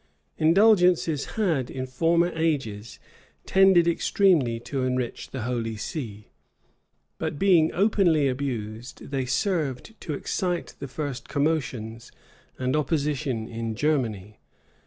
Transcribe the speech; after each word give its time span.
Indulgences 0.39 1.25
had 1.37 1.69
in 1.69 1.85
former 1.85 2.29
ages 2.33 2.97
tended 3.45 3.87
extremely 3.87 4.59
to 4.61 4.81
enrich 4.81 5.29
the 5.29 5.43
holy 5.43 5.75
see; 5.77 6.31
but 7.19 7.37
being 7.37 7.71
openly 7.75 8.27
abused, 8.27 9.11
they 9.11 9.25
served 9.25 9.93
to 10.01 10.15
excite 10.15 10.73
the 10.79 10.87
first 10.87 11.29
commotions 11.29 12.11
and 12.57 12.75
opposition 12.75 13.47
in 13.47 13.75
Germany. 13.75 14.39